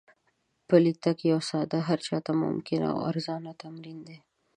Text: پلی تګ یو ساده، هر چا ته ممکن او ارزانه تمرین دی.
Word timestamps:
پلی 0.67 0.93
تګ 1.03 1.17
یو 1.31 1.39
ساده، 1.49 1.79
هر 1.89 1.99
چا 2.07 2.17
ته 2.25 2.31
ممکن 2.43 2.81
او 2.91 2.97
ارزانه 3.09 3.51
تمرین 3.61 3.99
دی. 4.07 4.17